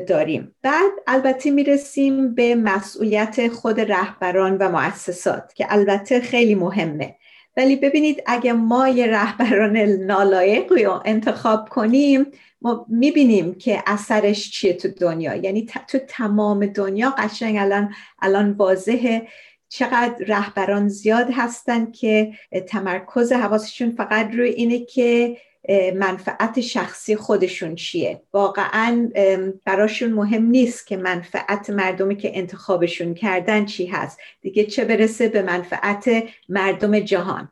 داریم. 0.08 0.56
بعد 0.62 0.92
البته 1.08 1.52
می‌رسیم 1.52 2.36
به 2.36 2.56
مسئولیت 2.56 3.48
خود 3.48 3.80
رهبران 3.80 4.58
و 4.58 4.70
مؤسسات 4.70 5.54
که 5.56 5.66
البته 5.70 6.20
خیلی 6.20 6.56
مهمه. 6.56 7.16
ولی 7.60 7.76
ببینید 7.76 8.24
اگه 8.26 8.54
ما 8.54 8.88
یه 8.88 9.08
رهبران 9.08 9.78
نالایق 9.78 10.74
رو 10.74 11.02
انتخاب 11.06 11.70
کنیم 11.70 12.26
ما 12.62 12.86
می‌بینیم 12.90 13.56
که 13.56 13.84
اثرش 13.88 14.52
چیه 14.52 14.74
تو 14.74 14.88
دنیا. 14.88 15.36
یعنی 15.36 15.68
تو 15.88 16.00
تمام 16.08 16.66
دنیا 16.66 17.10
قشنگ 17.18 17.58
الان 17.58 17.94
الان 18.22 18.52
واضحه 18.52 19.28
چقدر 19.70 20.26
رهبران 20.28 20.88
زیاد 20.88 21.28
هستن 21.32 21.92
که 21.92 22.34
تمرکز 22.68 23.32
حواسشون 23.32 23.92
فقط 23.92 24.34
روی 24.34 24.50
اینه 24.50 24.86
که 24.86 25.38
منفعت 25.96 26.62
شخصی 26.62 27.16
خودشون 27.16 27.76
چیه؟ 27.76 28.22
واقعا 28.34 29.10
براشون 29.66 30.14
مهم 30.14 30.46
نیست 30.46 30.88
که 30.88 30.98
منفعت 30.98 31.70
مردمی 31.70 32.16
که 32.16 32.38
انتخابشون 32.38 33.14
کردن 33.14 33.66
چی 33.66 33.86
هست. 33.86 34.20
دیگه 34.42 34.64
چه 34.64 34.86
برسه 34.86 35.28
به 35.28 35.42
منفعت 35.42 36.10
مردم 36.50 37.00
جهان؟ 37.00 37.52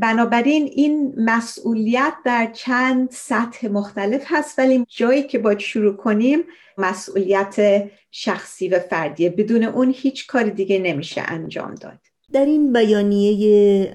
بنابراین 0.00 0.64
این 0.64 1.14
مسئولیت 1.16 2.14
در 2.24 2.50
چند 2.52 3.10
سطح 3.10 3.68
مختلف 3.68 4.24
هست 4.26 4.58
ولی 4.58 4.86
جایی 4.88 5.22
که 5.22 5.38
باید 5.38 5.58
شروع 5.58 5.96
کنیم 5.96 6.40
مسئولیت 6.78 7.84
شخصی 8.10 8.68
و 8.68 8.78
فردیه. 8.78 9.30
بدون 9.30 9.64
اون 9.64 9.94
هیچ 9.96 10.26
کار 10.26 10.44
دیگه 10.44 10.78
نمیشه 10.78 11.22
انجام 11.26 11.74
داد. 11.74 11.98
در 12.32 12.44
این 12.44 12.72
بیانیه 12.72 13.94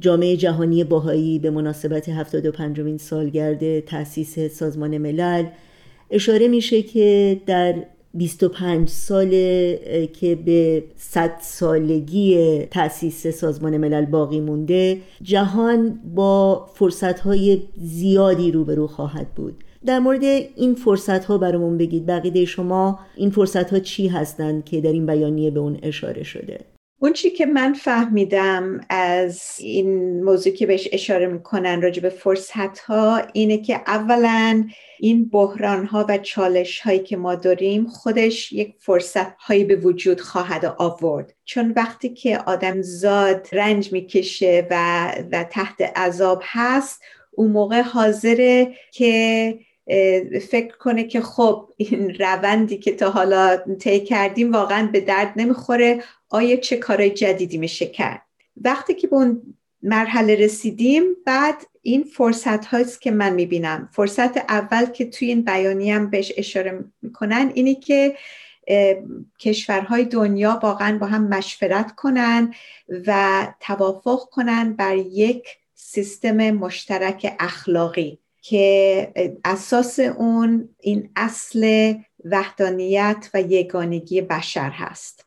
جامعه 0.00 0.36
جهانی 0.36 0.84
باهایی 0.84 1.38
به 1.38 1.50
مناسبت 1.50 2.08
75 2.08 2.80
مین 2.80 2.98
سالگرد 2.98 3.80
تأسیس 3.80 4.38
سازمان 4.38 4.98
ملل 4.98 5.44
اشاره 6.10 6.48
میشه 6.48 6.82
که 6.82 7.40
در 7.46 7.74
25 8.14 8.88
سال 8.88 9.30
که 10.06 10.38
به 10.44 10.84
100 10.96 11.32
سالگی 11.40 12.58
تأسیس 12.70 13.26
سازمان 13.26 13.76
ملل 13.76 14.04
باقی 14.04 14.40
مونده 14.40 15.00
جهان 15.22 16.00
با 16.14 16.66
فرصتهای 16.74 17.62
زیادی 17.76 18.50
روبرو 18.50 18.86
خواهد 18.86 19.28
بود. 19.34 19.64
در 19.86 19.98
مورد 19.98 20.24
این 20.56 20.74
فرصت 20.74 21.24
ها 21.24 21.38
برامون 21.38 21.78
بگید. 21.78 22.06
بقیده 22.06 22.44
شما 22.44 22.98
این 23.16 23.30
فرصت 23.30 23.72
ها 23.72 23.78
چی 23.78 24.08
هستند 24.08 24.64
که 24.64 24.80
در 24.80 24.92
این 24.92 25.06
بیانیه 25.06 25.50
به 25.50 25.60
اون 25.60 25.78
اشاره 25.82 26.22
شده؟ 26.22 26.60
اون 27.02 27.12
چی 27.12 27.30
که 27.30 27.46
من 27.46 27.72
فهمیدم 27.72 28.80
از 28.88 29.56
این 29.58 30.22
موضوع 30.24 30.52
که 30.52 30.66
بهش 30.66 30.88
اشاره 30.92 31.26
می‌کنن 31.26 31.82
راجع 31.82 32.02
به 32.02 32.08
فرصت 32.08 32.78
ها 32.78 33.22
اینه 33.32 33.58
که 33.58 33.80
اولا 33.86 34.64
این 34.98 35.28
بحران 35.28 35.86
ها 35.86 36.06
و 36.08 36.18
چالش 36.18 36.80
هایی 36.80 36.98
که 36.98 37.16
ما 37.16 37.34
داریم 37.34 37.86
خودش 37.86 38.52
یک 38.52 38.74
فرصت 38.78 39.36
هایی 39.38 39.64
به 39.64 39.76
وجود 39.76 40.20
خواهد 40.20 40.74
آورد. 40.78 41.34
چون 41.44 41.72
وقتی 41.76 42.08
که 42.08 42.38
آدم 42.38 42.82
زاد 42.82 43.48
رنج 43.52 43.92
می‌کشه 43.92 44.66
و, 44.70 45.12
و 45.32 45.44
تحت 45.44 45.80
عذاب 45.80 46.42
هست 46.44 47.02
اون 47.30 47.50
موقع 47.50 47.80
حاضره 47.80 48.74
که 48.92 49.58
فکر 50.50 50.76
کنه 50.78 51.04
که 51.04 51.20
خب 51.20 51.68
این 51.76 52.14
روندی 52.14 52.78
که 52.78 52.92
تا 52.92 53.10
حالا 53.10 53.56
طی 53.80 54.00
کردیم 54.00 54.52
واقعا 54.52 54.88
به 54.92 55.00
درد 55.00 55.32
نمی‌خوره. 55.36 56.02
آیا 56.28 56.56
چه 56.56 56.76
کارهای 56.76 57.10
جدیدی 57.10 57.58
میشه 57.58 57.86
کرد؟ 57.86 58.22
وقتی 58.56 58.94
که 58.94 59.06
به 59.06 59.16
اون 59.16 59.42
مرحله 59.82 60.34
رسیدیم 60.34 61.02
بعد 61.26 61.66
این 61.82 62.02
فرصت 62.02 62.66
هاست 62.66 63.02
که 63.02 63.10
من 63.10 63.34
می‌بینم. 63.34 63.88
فرصت 63.92 64.36
اول 64.36 64.86
که 64.86 65.04
توی 65.04 65.28
این 65.28 65.42
بیانی 65.42 65.90
هم 65.90 66.10
بهش 66.10 66.32
اشاره 66.36 66.84
می‌کنن 67.02 67.52
اینی 67.54 67.74
که 67.74 68.16
کشورهای 69.38 70.04
دنیا 70.04 70.60
واقعا 70.62 70.98
با 70.98 71.06
هم 71.06 71.28
مشورت 71.28 71.94
کنن 71.94 72.54
و 73.06 73.46
توافق 73.60 74.28
کنن 74.30 74.72
بر 74.72 74.96
یک 74.96 75.48
سیستم 75.74 76.50
مشترک 76.50 77.36
اخلاقی. 77.38 78.18
که 78.42 79.12
اساس 79.44 79.98
اون 79.98 80.68
این 80.80 81.10
اصل 81.16 81.94
وحدانیت 82.24 83.30
و 83.34 83.40
یگانگی 83.40 84.20
بشر 84.20 84.70
هست. 84.70 85.26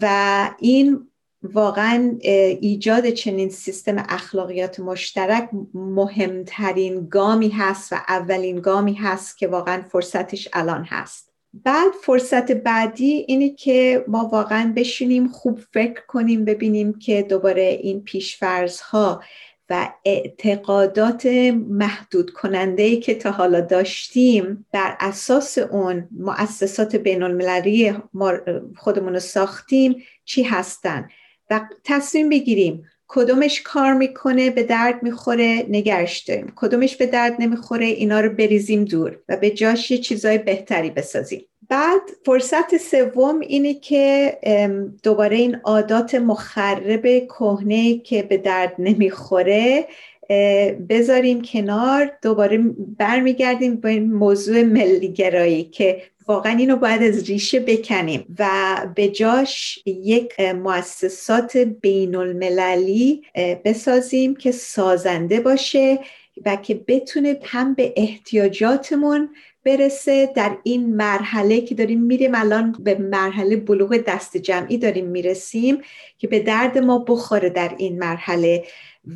و 0.00 0.50
این 0.58 1.08
واقعا 1.42 2.16
ایجاد 2.60 3.10
چنین 3.10 3.48
سیستم 3.48 4.04
اخلاقیات 4.08 4.80
مشترک 4.80 5.50
مهمترین 5.74 7.08
گامی 7.08 7.48
هست 7.48 7.92
و 7.92 7.96
اولین 8.08 8.60
گامی 8.60 8.94
هست 8.94 9.38
که 9.38 9.48
واقعا 9.48 9.82
فرصتش 9.82 10.48
الان 10.52 10.84
هست. 10.84 11.32
بعد 11.54 11.92
فرصت 12.02 12.52
بعدی 12.52 13.24
اینه 13.28 13.50
که 13.50 14.04
ما 14.08 14.28
واقعا 14.32 14.72
بشینیم 14.76 15.28
خوب 15.28 15.60
فکر 15.72 16.06
کنیم 16.06 16.44
ببینیم 16.44 16.98
که 16.98 17.22
دوباره 17.22 17.62
این 17.62 18.00
پیشفرزها 18.00 19.12
ها 19.12 19.22
و 19.70 19.92
اعتقادات 20.04 21.26
محدود 21.68 22.30
کننده 22.30 22.82
ای 22.82 23.00
که 23.00 23.14
تا 23.14 23.30
حالا 23.30 23.60
داشتیم 23.60 24.66
بر 24.72 24.96
اساس 25.00 25.58
اون 25.58 26.08
مؤسسات 26.18 26.96
بین 26.96 27.22
المللی 27.22 27.94
خودمون 28.76 29.12
رو 29.12 29.20
ساختیم 29.20 29.96
چی 30.24 30.42
هستن؟ 30.42 31.08
و 31.50 31.60
تصمیم 31.84 32.28
بگیریم 32.28 32.84
کدومش 33.08 33.62
کار 33.62 33.92
می‌کنه 33.92 34.50
به 34.50 34.62
درد 34.62 35.02
می‌خوره 35.02 35.66
نگرش 35.68 36.18
داریم. 36.18 36.52
کدومش 36.56 36.96
به 36.96 37.06
درد 37.06 37.36
نمی‌خوره 37.38 37.86
اینا 37.86 38.20
رو 38.20 38.30
بریزیم 38.30 38.84
دور 38.84 39.18
و 39.28 39.36
به 39.36 39.50
جاش 39.50 39.90
یه 39.90 39.98
چیزای 39.98 40.38
بهتری 40.38 40.90
بسازیم. 40.90 41.44
بعد 41.68 42.00
فرصت 42.24 42.76
سوم 42.76 43.40
اینه 43.40 43.74
که 43.74 44.38
دوباره 45.02 45.36
این 45.36 45.56
عادات 45.64 46.14
مخرب 46.14 47.26
کهنه 47.26 47.98
که 47.98 48.22
به 48.22 48.36
درد 48.36 48.74
نمی‌خوره 48.78 49.88
بذاریم 50.88 51.42
کنار 51.42 52.12
دوباره 52.22 52.58
برمیگردیم 52.98 53.76
به 53.76 53.88
این 53.88 54.12
موضوع 54.12 54.62
ملیگرایی 54.62 55.64
که 55.64 56.02
واقعا 56.28 56.56
اینو 56.56 56.76
باید 56.76 57.02
از 57.02 57.24
ریشه 57.24 57.60
بکنیم 57.60 58.36
و 58.38 58.48
به 58.94 59.08
جاش 59.08 59.78
یک 59.86 60.40
مؤسسات 60.40 61.56
بین 61.56 62.14
المللی 62.14 63.22
بسازیم 63.64 64.36
که 64.36 64.52
سازنده 64.52 65.40
باشه 65.40 65.98
و 66.46 66.56
که 66.56 66.74
بتونه 66.74 67.38
هم 67.44 67.74
به 67.74 67.92
احتیاجاتمون 67.96 69.28
برسه 69.68 70.32
در 70.36 70.56
این 70.62 70.96
مرحله 70.96 71.60
که 71.60 71.74
داریم 71.74 72.02
میریم 72.02 72.34
الان 72.34 72.72
به 72.72 72.94
مرحله 72.94 73.56
بلوغ 73.56 73.96
دست 74.06 74.36
جمعی 74.36 74.78
داریم 74.78 75.06
می‌رسیم 75.06 75.78
که 76.18 76.28
به 76.28 76.40
درد 76.40 76.78
ما 76.78 76.98
بخوره 76.98 77.50
در 77.50 77.74
این 77.78 77.98
مرحله 77.98 78.64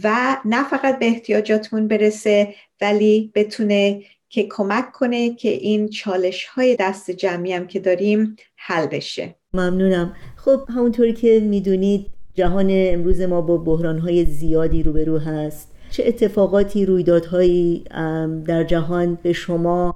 و 0.03 0.37
نه 0.45 0.69
فقط 0.69 0.99
به 0.99 1.07
احتیاجاتمون 1.07 1.89
برسه 1.89 2.55
ولی 2.81 3.31
بتونه 3.35 4.03
که 4.29 4.47
کمک 4.51 4.93
کنه 4.93 5.35
که 5.35 5.49
این 5.49 5.89
چالش 5.89 6.45
های 6.45 6.77
دست 6.81 7.11
جمعی 7.11 7.53
هم 7.53 7.67
که 7.67 7.81
داریم 7.81 8.37
حل 8.57 8.87
بشه. 8.87 9.35
ممنونم. 9.55 10.17
خب 10.37 10.61
همونطوری 10.69 11.13
که 11.13 11.41
می‌دونید 11.41 12.07
جهان 12.35 12.67
امروز 12.71 13.21
ما 13.21 13.41
با 13.41 13.57
بحران 13.57 13.99
های 13.99 14.25
زیادی 14.25 14.83
روبرو 14.83 15.19
هست. 15.19 15.69
چه 15.91 16.05
اتفاقاتی 16.07 16.87
رویدادهایی 16.87 17.85
در 18.47 18.65
جهان 18.65 19.19
به 19.23 19.33
شما 19.33 19.95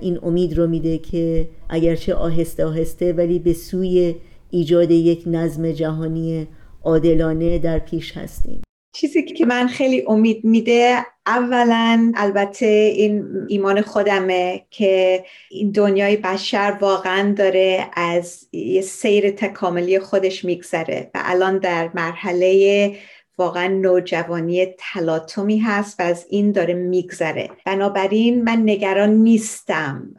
این 0.00 0.18
امید 0.22 0.58
رو 0.58 0.66
میده 0.66 0.98
که 0.98 1.48
اگرچه 1.68 2.14
آهسته 2.14 2.64
آهسته 2.64 3.12
ولی 3.12 3.38
به 3.38 3.52
سوی 3.52 4.14
ایجاد 4.50 4.90
یک 4.90 5.22
نظم 5.26 5.72
جهانی 5.72 6.46
عادلانه 6.84 7.58
در 7.58 7.78
پیش 7.78 8.16
هستیم. 8.16 8.62
چیزی 8.94 9.24
که 9.24 9.46
من 9.46 9.66
خیلی 9.66 10.04
امید 10.06 10.44
میده 10.44 10.98
اولا 11.26 12.12
البته 12.16 12.66
این 12.96 13.24
ایمان 13.48 13.80
خودمه 13.80 14.66
که 14.70 15.24
این 15.50 15.70
دنیای 15.70 16.16
بشر 16.16 16.78
واقعا 16.80 17.32
داره 17.32 17.90
از 17.92 18.48
یه 18.52 18.80
سیر 18.80 19.30
تکاملی 19.30 19.98
خودش 19.98 20.44
میگذره 20.44 21.10
و 21.14 21.22
الان 21.24 21.58
در 21.58 21.90
مرحله 21.94 22.96
واقعا 23.38 23.68
نوجوانی 23.68 24.66
تلاطمی 24.78 25.58
هست 25.58 26.00
و 26.00 26.02
از 26.02 26.26
این 26.28 26.52
داره 26.52 26.74
میگذره. 26.74 27.50
بنابراین 27.66 28.44
من 28.44 28.62
نگران 28.62 29.10
نیستم 29.10 30.14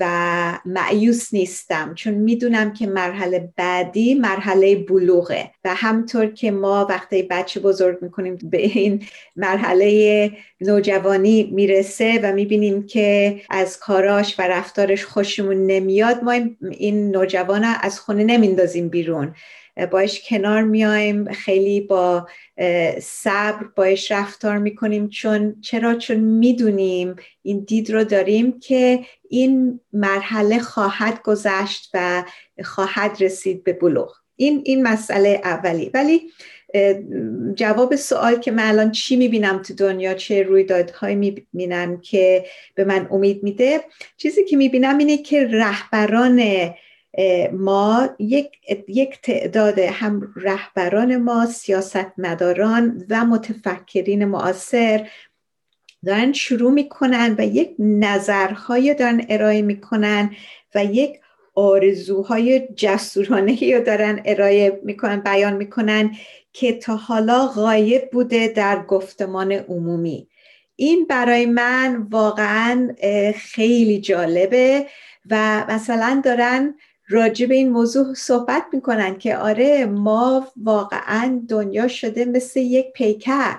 و 0.00 0.58
معیوس 0.66 1.34
نیستم 1.34 1.94
چون 1.94 2.14
می‌دونم 2.14 2.72
که 2.72 2.86
مرحله 2.86 3.52
بعدی 3.56 4.14
مرحله 4.14 4.76
بلوغه. 4.76 5.50
و 5.64 5.74
همطور 5.74 6.26
که 6.26 6.50
ما 6.50 6.86
وقتی 6.90 7.22
بچه 7.22 7.60
بزرگ 7.60 7.98
می‌کنیم 8.02 8.38
به 8.42 8.58
این 8.58 9.04
مرحله 9.36 10.30
نوجوانی 10.60 11.50
می‌رسه 11.52 12.20
و 12.22 12.32
می‌بینیم 12.32 12.86
که 12.86 13.40
از 13.50 13.78
کاراش 13.78 14.38
و 14.38 14.42
رفتارش 14.42 15.04
خوشمون 15.04 15.66
نمیاد 15.66 16.24
ما 16.24 16.32
این 16.70 17.10
نوجوان 17.10 17.64
از 17.64 18.00
خونه 18.00 18.24
نمیندازیم 18.24 18.88
بیرون. 18.88 19.34
باش 19.90 20.22
کنار 20.28 20.62
میایم 20.62 21.32
خیلی 21.32 21.80
با 21.80 22.26
صبر 23.00 23.64
باش 23.76 24.12
رفتار 24.12 24.58
می‌کنیم. 24.58 25.08
چون 25.08 25.60
چرا؟ 25.60 25.94
چون 25.94 26.16
می‌دونیم 26.16 27.16
این 27.42 27.64
دید 27.68 27.90
رو 27.90 28.04
داریم 28.04 28.60
که 28.60 29.00
این 29.28 29.80
مرحله 29.92 30.58
خواهد 30.58 31.22
گذشت 31.22 31.90
و 31.94 32.24
خواهد 32.64 33.16
رسید 33.20 33.64
به 33.64 33.72
بلوغ. 33.72 34.12
این 34.36 34.62
این 34.64 34.82
مسئله 34.82 35.40
اولی. 35.44 35.90
ولی 35.94 36.20
جواب 37.54 37.96
سوال 37.96 38.36
که 38.36 38.50
من 38.50 38.68
الان 38.68 38.90
چی 38.90 39.16
می‌بینم 39.16 39.62
تو 39.62 39.74
دنیا؟ 39.74 40.14
چه 40.14 40.42
رویدادهایی 40.42 41.16
می‌بینم 41.16 42.00
که 42.00 42.44
به 42.74 42.84
من 42.84 43.08
امید 43.10 43.42
میده؟ 43.42 43.80
چیزی 44.16 44.44
که 44.44 44.56
می‌بینم 44.56 44.98
اینه 44.98 45.18
که 45.18 45.46
رهبران 45.46 46.42
ما 47.52 48.08
یک, 48.18 48.50
یک 48.88 49.20
تعداد 49.22 49.78
هم 49.78 50.32
رهبران 50.36 51.16
ما 51.16 51.46
سیاستمداران 51.46 53.04
و 53.10 53.24
متفکرین 53.24 54.24
معاصر 54.24 55.08
دارن 56.04 56.32
شروع 56.32 56.72
می‌کنن 56.72 57.34
و 57.38 57.46
یک 57.46 57.74
نظرهای 57.78 58.94
دارن 58.94 59.26
ارائه 59.28 59.62
می‌کنن 59.62 60.30
و 60.74 60.84
یک 60.84 61.20
آرزوهای 61.54 62.68
جسورانه 62.76 63.76
رو 63.76 63.84
دارن 63.84 64.22
ارائه 64.24 64.80
می‌کنن 64.84 65.20
بیان 65.20 65.56
می‌کنن 65.56 66.16
که 66.52 66.72
تا 66.72 66.96
حالا 66.96 67.46
غایب 67.46 68.10
بوده 68.10 68.48
در 68.48 68.82
گفتمان 68.82 69.52
عمومی. 69.52 70.28
این 70.76 71.06
برای 71.06 71.46
من 71.46 72.06
واقعا 72.10 72.94
خیلی 73.34 74.00
جالبه 74.00 74.86
و 75.30 75.64
مثلا 75.68 76.20
دارن 76.24 76.74
راجع 77.12 77.46
به 77.46 77.54
این 77.54 77.70
موضوع 77.70 78.14
صحبت 78.14 78.64
می‌کنن 78.72 79.18
که 79.18 79.36
آره 79.36 79.86
ما 79.86 80.48
واقعا 80.56 81.42
دنیا 81.48 81.88
شده 81.88 82.24
مثل 82.24 82.60
یک 82.60 82.92
پیکر 82.92 83.56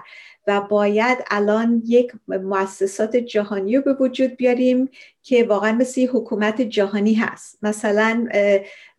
و 0.48 0.62
باید 0.62 1.18
الان 1.32 1.82
یک 1.86 2.12
مؤسسات 2.28 3.16
جهانی 3.16 3.76
رو 3.76 3.82
به 3.82 3.94
وجود 3.94 4.36
بیاریم 4.38 4.89
که 5.23 5.43
واقعا 5.43 5.71
مثل 5.71 6.07
حکومت 6.07 6.62
جهانی 6.62 7.13
هست. 7.13 7.57
مثلا 7.62 8.27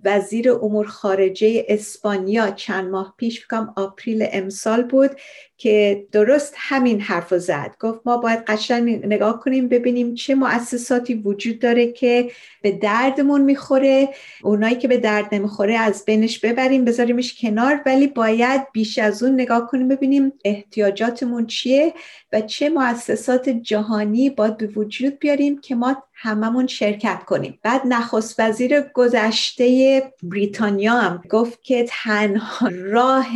وزیر 0.05 0.53
امور 0.53 0.87
خارجه 0.87 1.67
اسپانیا 1.69 2.51
چند 2.51 2.91
ماه 2.91 3.15
پیش 3.17 3.47
بکنم 3.47 3.73
آپریل 3.77 4.27
امسال 4.33 4.83
بود 4.83 5.11
که 5.57 6.07
درست 6.13 6.55
همین 6.57 7.01
حرف 7.01 7.35
زد. 7.35 7.77
گفت 7.81 8.01
ما 8.05 8.17
باید 8.17 8.45
قشنگ 8.47 9.07
نگاه 9.07 9.41
کنیم 9.41 9.69
ببینیم 9.69 10.15
چه 10.15 10.35
مؤسساتی 10.35 11.15
وجود 11.15 11.59
داره 11.59 11.93
که 11.93 12.31
به 12.63 12.73
دردمون 12.73 13.41
می‌خوره. 13.41 14.09
اونایی 14.43 14.77
که 14.77 14.89
به 14.89 14.97
درد 14.97 15.35
نمی‌خوره 15.35 15.75
از 15.79 16.05
بینش 16.05 16.39
ببریم 16.39 16.85
بذاریمش 16.85 17.41
کنار 17.41 17.81
ولی 17.87 18.07
باید 18.07 18.73
بیش 18.73 18.99
از 18.99 19.23
اون 19.23 19.35
نگاه 19.35 19.67
کنیم 19.67 19.89
ببینیم 19.89 20.33
احتیاجاتمون 20.45 21.47
چیه 21.47 21.95
و 22.33 22.41
چه 22.41 22.69
مؤسسات 22.69 23.49
جهانی 23.49 24.31
باید 24.31 24.57
به 24.57 24.67
وجود 24.67 25.19
بیاریم 25.19 25.61
که 25.61 25.75
ما 25.75 26.03
هممون 26.25 26.67
شرکت 26.67 27.25
کنیم. 27.25 27.59
بعد 27.63 27.83
نخست 27.85 28.41
وزیر 28.41 28.81
گذشته 28.81 30.03
بریتانیا 30.23 30.93
هم 30.93 31.23
گفت 31.31 31.63
که 31.63 31.87
تنها 31.89 32.69
راه 32.73 33.29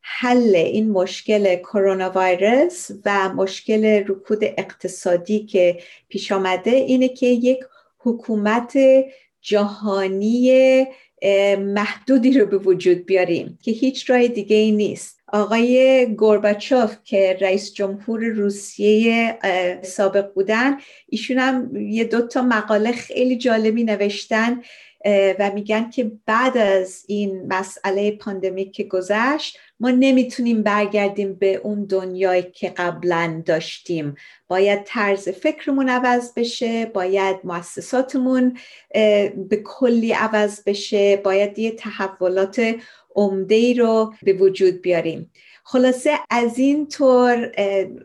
حل 0.00 0.56
این 0.56 0.90
مشکل 0.90 1.56
کرونا 1.56 2.12
ویروس 2.16 2.90
و 3.04 3.28
مشکل 3.28 3.84
رکود 3.84 4.38
اقتصادی 4.42 5.46
که 5.46 5.82
پیش 6.08 6.32
آمده 6.32 6.70
اینه 6.70 7.08
که 7.08 7.26
یک 7.26 7.58
حکومت 7.98 8.78
جهانی 9.40 10.86
محدودی 11.58 12.38
رو 12.38 12.46
به 12.46 12.58
وجود 12.58 13.06
بیاریم 13.06 13.58
که 13.62 13.70
هیچ 13.70 14.10
راه 14.10 14.28
دیگه 14.28 14.56
ای 14.56 14.72
نیست. 14.72 15.19
آقای 15.32 16.06
گورباچوف 16.16 16.96
که 17.04 17.38
رئیس 17.40 17.74
جمهور 17.74 18.24
روسیه 18.24 19.38
سابق 19.82 20.34
بودن 20.34 20.76
ایشون 21.08 21.38
هم 21.38 21.76
یه 21.76 22.04
دوتا 22.04 22.42
مقاله 22.42 22.92
خیلی 22.92 23.36
جالبی 23.36 23.84
نوشتن 23.84 24.60
و 25.38 25.50
میگن 25.54 25.90
که 25.90 26.12
بعد 26.26 26.58
از 26.58 27.04
این 27.08 27.46
مسئله 27.48 28.10
پاندمیک 28.10 28.72
که 28.72 28.84
گذشت 28.84 29.58
ما 29.80 29.90
نمی‌تونیم 29.90 30.62
برگردیم 30.62 31.34
به 31.34 31.54
اون 31.54 31.84
دنیایی 31.84 32.42
که 32.42 32.68
قبلا 32.68 33.42
داشتیم. 33.46 34.14
باید 34.48 34.84
طرز 34.84 35.28
فکرمون 35.28 35.88
عوض 35.88 36.34
بشه 36.34 36.86
باید 36.86 37.36
مؤسساتمون 37.44 38.56
به 39.48 39.62
کلی 39.64 40.12
عوض 40.12 40.64
بشه 40.66 41.16
باید 41.16 41.58
یه 41.58 41.70
تحولات 41.70 42.74
عمده 43.14 43.54
ای 43.54 43.74
رو 43.74 44.14
به 44.22 44.32
وجود 44.32 44.82
بیاریم. 44.82 45.30
خلاصه 45.64 46.10
از 46.30 46.58
این 46.58 46.88
طور 46.88 47.52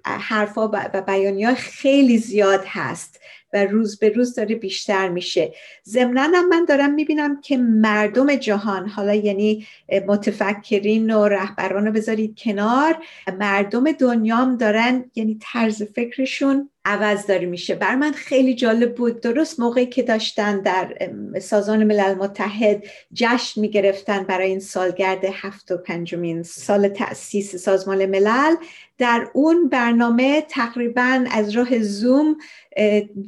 حرفا 0.06 0.68
و 0.68 1.04
بیانی 1.08 1.56
خیلی 1.56 2.18
زیاد 2.18 2.64
هست 2.66 3.20
و 3.54 3.66
روز 3.66 4.00
به 4.00 4.10
روز 4.10 4.36
داره 4.36 4.56
بیشتر 4.56 5.10
میشه. 5.10 5.54
ضمنا 5.86 6.28
من 6.28 6.66
دارم 6.66 6.94
می‌بینم 6.94 7.42
که 7.42 7.58
مردم 7.58 8.36
جهان 8.36 8.88
حالا 8.88 9.14
یعنی 9.14 9.68
متفکرین 10.08 11.14
و 11.14 11.28
رهبران 11.28 11.86
رو 11.86 11.92
بذارید 11.92 12.40
کنار 12.40 12.98
مردم 13.40 13.92
دنیام 13.92 14.58
دارن 14.58 15.12
یعنی 15.16 15.38
طرز 15.42 15.84
فکرشون 15.84 16.70
عوض 16.86 17.26
داره 17.26 17.46
میشه. 17.46 17.76
بر 17.76 17.96
من 17.96 18.12
خیلی 18.12 18.56
جالب 18.56 18.96
بود. 18.96 19.22
درست 19.22 19.60
موقعی 19.60 19.86
که 19.86 20.04
داشتن 20.04 20.62
در 20.62 21.10
سازمان 21.42 21.84
ملل 21.84 22.14
متحد 22.14 22.84
جشن 23.14 23.62
می‌گرفتن 23.62 24.24
برای 24.24 24.50
این 24.50 24.60
سالگرد 24.60 25.26
هفت 25.34 25.72
و 25.72 25.78
پنجمین 25.78 26.44
سال 26.44 26.88
تأسیس 26.88 27.56
سازمان 27.56 28.06
ملل 28.06 28.56
در 28.98 29.28
اون 29.34 29.70
برنامه 29.70 30.42
تقریبا 30.42 31.26
از 31.32 31.50
راه 31.50 31.80
زوم 31.80 32.38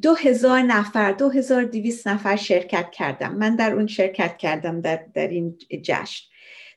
دو 0.01 0.13
هزار 0.13 0.61
نفر 0.61 1.11
دو 1.11 1.29
هزار 1.29 1.63
دیویس 1.63 2.07
نفر 2.07 2.35
شرکت 2.35 2.91
کردم. 2.91 3.35
من 3.35 3.55
در 3.55 3.73
اون 3.73 3.87
شرکت 3.87 4.37
کردم 4.37 4.81
در, 4.81 4.99
در 5.13 5.27
این 5.27 5.57
جشن. 5.81 6.25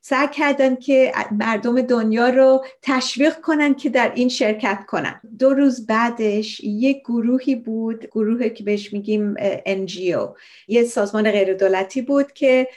سعی 0.03 0.29
کردن 0.29 0.77
که 0.77 1.13
مردم 1.33 1.81
دنیا 1.83 2.29
رو 2.29 2.65
تشویق 2.83 3.41
کنن 3.41 3.75
که 3.75 3.91
در 3.91 4.13
این 4.15 4.29
شرکت 4.29 4.85
کنن. 4.87 5.21
دو 5.39 5.55
روز 5.55 5.87
بعدش 5.87 6.61
یک 6.61 7.01
گروهی 7.01 7.55
بود 7.55 8.07
گروهی 8.07 8.51
که 8.51 8.65
بهش 8.65 8.93
میگیم 8.93 9.35
NGO 9.67 10.29
یه 10.69 10.85
سازمان 10.85 11.31
غیر 11.31 11.55
دولتی 11.55 12.03
بود 12.03 12.33
که 12.33 12.69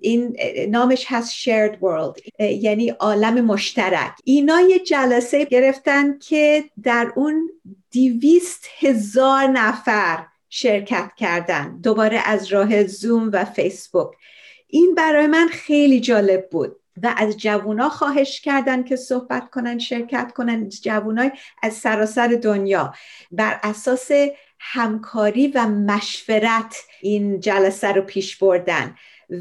این 0.00 0.36
نامش 0.68 1.04
هست 1.08 1.34
Shared 1.34 1.74
World 1.74 2.40
یعنی 2.40 2.88
عالم 2.88 3.44
مشترک. 3.44 4.12
اینا 4.24 4.60
یه 4.60 4.78
جلسه 4.78 5.44
گرفتن 5.44 6.18
که 6.18 6.64
در 6.82 7.12
اون 7.16 7.50
دیویست 7.90 8.68
هزار 8.78 9.46
نفر 9.46 10.26
شرکت 10.48 11.10
کردن. 11.16 11.80
دوباره 11.82 12.18
از 12.24 12.46
راه 12.46 12.86
زوم 12.86 13.30
و 13.32 13.44
فیسبوک 13.44 14.10
این 14.68 14.94
برای 14.94 15.26
من 15.26 15.48
خیلی 15.48 16.00
جالب 16.00 16.48
بود 16.50 16.76
و 17.02 17.14
از 17.16 17.36
جوونا 17.36 17.88
خواهش 17.88 18.40
کردن 18.40 18.82
که 18.82 18.96
صحبت 18.96 19.50
کنن 19.50 19.78
شرکت 19.78 20.32
کنن 20.32 20.68
جوونای 20.68 21.30
از 21.62 21.74
سراسر 21.74 22.28
دنیا. 22.28 22.94
بر 23.32 23.60
اساس 23.62 24.10
همکاری 24.58 25.48
و 25.48 25.66
مشورت 25.66 26.76
این 27.02 27.40
جلسه 27.40 27.92
رو 27.92 28.02
پیش 28.02 28.36
بردن 28.36 28.94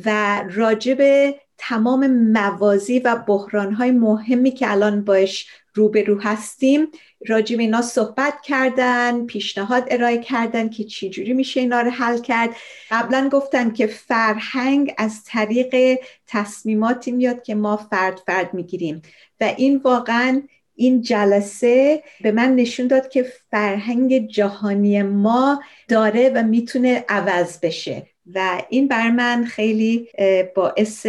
و 0.05 0.43
راجب 0.53 1.31
تمام 1.57 2.07
موازی 2.07 2.99
و 2.99 3.15
بحرانهای 3.15 3.91
مهمی 3.91 4.51
که 4.51 4.71
الان 4.71 5.03
باش 5.03 5.47
روبرو 5.75 6.21
هستیم. 6.21 6.87
راجب 7.27 7.59
اینا 7.59 7.81
صحبت 7.81 8.33
کردن 8.43 9.25
پیشنهاد 9.25 9.87
ارائه 9.91 10.17
کردن 10.17 10.69
که 10.69 10.83
چجوری 10.83 11.33
میشه 11.33 11.59
اینا 11.59 11.81
رو 11.81 11.89
حل 11.89 12.17
کرد. 12.17 12.49
قبلا 12.91 13.29
گفتن 13.31 13.71
که 13.71 13.87
فرهنگ 13.87 14.93
از 14.97 15.23
طریق 15.23 15.99
تصمیماتی 16.27 17.11
میاد 17.11 17.43
که 17.43 17.55
ما 17.55 17.77
فرد 17.77 18.21
فرد 18.25 18.53
می‌گیریم. 18.53 19.01
و 19.41 19.53
این 19.57 19.77
واقعا 19.77 20.41
این 20.75 21.01
جلسه 21.01 22.03
به 22.21 22.31
من 22.31 22.55
نشون 22.55 22.87
داد 22.87 23.09
که 23.09 23.25
فرهنگ 23.51 24.27
جهانی 24.27 25.01
ما 25.01 25.61
داره 25.87 26.31
و 26.35 26.43
می‌تونه 26.43 27.05
عوض 27.09 27.59
بشه. 27.59 28.07
و 28.33 28.61
این 28.69 28.87
بر 28.87 29.09
من 29.09 29.45
خیلی 29.45 30.09
باعث 30.55 31.07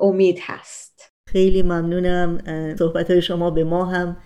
امید 0.00 0.38
هست. 0.42 0.93
خیلی 1.34 1.62
ممنونم 1.62 2.38
صحبت 2.78 3.10
های 3.10 3.22
شما 3.22 3.50
به 3.50 3.64
ما 3.64 3.84
هم 3.84 4.16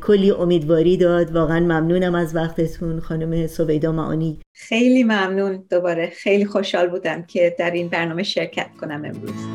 کلی 0.00 0.30
امیدواری 0.30 0.96
داد. 0.96 1.32
واقعا 1.32 1.60
ممنونم 1.60 2.14
از 2.14 2.36
وقتتون 2.36 3.00
خانم 3.00 3.46
سویدا 3.46 3.92
معانی. 3.92 4.40
خیلی 4.52 5.04
ممنون. 5.04 5.64
دوباره 5.70 6.10
خیلی 6.16 6.44
خوشحال 6.44 6.88
بودم 6.88 7.22
که 7.22 7.56
در 7.58 7.70
این 7.70 7.88
برنامه 7.88 8.22
شرکت 8.22 8.66
کنم 8.80 9.04
امروز. 9.04 9.46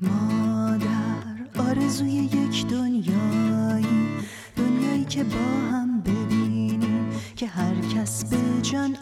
مادر 0.00 1.68
آرزوی 1.70 2.12
یک 2.12 2.66
دنیایی 2.66 4.08
دنیایی 4.56 5.04
که 5.08 5.24
با 5.24 5.70
هم 5.72 6.00
ببینیم 6.00 7.10
که 7.36 7.46
هر 7.46 7.74
کس 7.96 8.24
به 8.24 8.36
جان 8.62 8.96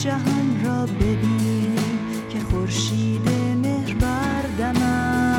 جهان 0.00 0.64
را 0.64 0.86
ببینیم 0.86 1.76
که 2.30 2.40
خورشید 2.40 3.28
مهر 3.62 3.94
بردمد 3.94 5.30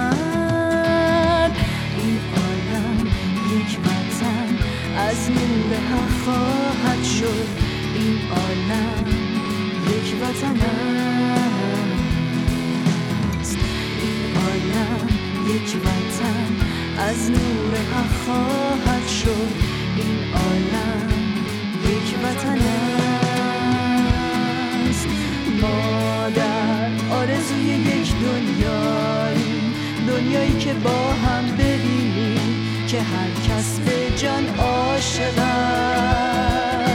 این 1.97 2.19
عالم 2.35 3.07
یک 3.55 3.79
وطن 3.79 4.49
از 4.97 5.29
نور 5.29 5.71
حق 5.91 6.13
خواهد 6.25 7.03
شد. 7.03 7.47
این 7.95 8.17
عالم 8.31 9.05
یک 9.87 10.15
وطن 10.21 10.57
است. 13.39 13.57
این 14.01 14.21
عالم 14.35 15.07
یک 15.47 15.69
وطن 15.85 16.51
از 16.97 17.29
نور 17.29 17.73
حق 17.93 18.13
خواهد 18.25 19.07
شد. 19.07 19.51
این 19.97 20.19
عالم 20.33 21.09
یک 21.83 22.09
وطن 22.23 22.57
است. 22.57 23.00
مادر 25.61 26.89
آرزوی 27.11 27.63
یک 27.63 28.13
دنیایی. 28.15 29.61
دنیایی 30.07 30.57
که 30.59 30.73
با 30.73 31.13
هم 31.13 31.45
ببینیم 31.55 32.85
که 32.87 33.01
هر 33.01 33.29
کس 33.47 33.79
به 33.79 34.17
جان 34.17 34.47
عاشق 34.59 35.37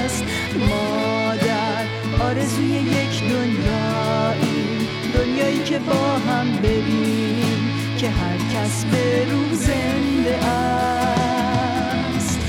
است. 0.04 0.24
مادر 0.58 1.84
آرزوی 2.20 2.66
یک 2.66 3.20
دنیایی. 3.20 4.88
دنیایی 5.14 5.62
که 5.64 5.78
با 5.78 6.18
هم 6.28 6.56
ببینیم 6.56 7.70
که 7.98 8.10
هر 8.10 8.36
کس 8.36 8.84
به 8.84 9.26
روح 9.30 9.54
زنده 9.54 10.46
است. 10.46 12.40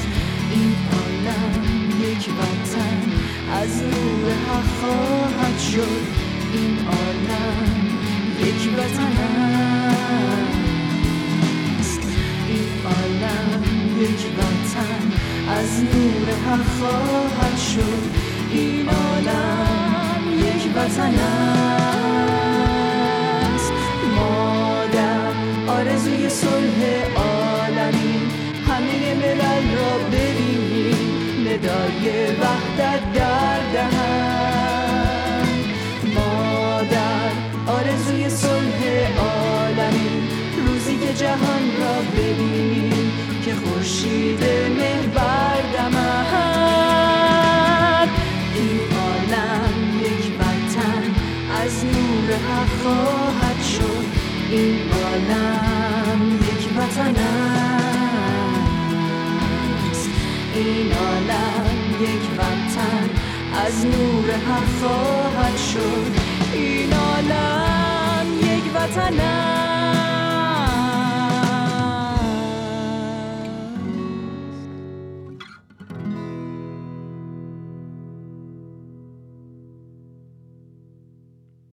این 0.52 0.76
عالم 0.94 1.64
یک 2.02 2.30
وطن 2.30 2.98
از 3.52 3.84
نور 3.84 4.32
حق 4.32 5.07
شد 5.78 6.06
این 6.54 6.74
عالم؟ 6.88 7.78
یک 8.40 8.62
وطن 8.78 9.18
است. 11.80 12.02
این 12.48 12.70
عالم 12.86 13.62
یک 14.02 14.22
وطن 14.38 15.04
از 15.50 15.72
نور 15.84 16.28
حق 16.48 16.68
خواهد 16.80 17.58
شد 17.58 18.04
این 18.52 18.90
عالم 18.90 20.22
یک 20.40 20.64
وطن 20.76 21.16
است 23.56 23.74
مادر 24.16 25.34
آرزوی 25.68 26.30
صلح 26.30 26.80
عالمی. 27.16 28.16
همه 28.68 29.16
ملل 29.16 29.66
را 29.78 29.94
ببینیم. 30.12 31.08
ندای 31.48 32.06
وحدت 32.42 33.27
این 60.68 60.94
عالم 60.94 61.78
یک 62.02 62.22
وطن 62.38 63.10
از 63.66 63.86
نور 63.86 64.32
حق 64.32 64.80
خواهد 64.80 65.58
شد. 65.58 66.12
این 66.54 66.94
عالم 66.94 68.26
یک 68.42 68.64
وطن 68.76 69.20